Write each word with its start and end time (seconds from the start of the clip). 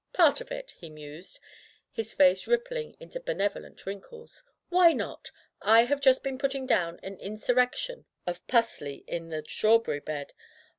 "Part 0.13 0.41
of 0.41 0.51
it," 0.51 0.71
he 0.71 0.89
mused, 0.89 1.39
his 1.91 2.11
face 2.15 2.47
rippling 2.47 2.97
into 2.99 3.19
benevolent 3.19 3.85
wrinkles. 3.85 4.43
"Why 4.69 4.93
not? 4.93 5.29
I 5.61 5.83
have 5.83 6.01
just 6.01 6.23
been 6.23 6.39
putting 6.39 6.65
down 6.65 6.99
an 7.03 7.19
insurrection 7.19 8.07
of 8.25 8.41
'pusley' 8.47 9.03
in 9.05 9.29
the 9.29 9.43
strawberry 9.47 9.99
bed. 9.99 10.33